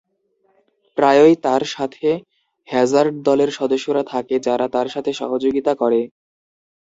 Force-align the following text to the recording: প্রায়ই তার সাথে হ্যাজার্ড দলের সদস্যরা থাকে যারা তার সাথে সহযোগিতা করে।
প্রায়ই 0.97 1.35
তার 1.45 1.63
সাথে 1.73 2.07
হ্যাজার্ড 2.67 3.13
দলের 3.27 3.49
সদস্যরা 3.59 4.03
থাকে 4.13 4.35
যারা 4.47 4.65
তার 4.75 4.87
সাথে 4.93 5.11
সহযোগিতা 5.13 5.73
করে। 5.81 6.01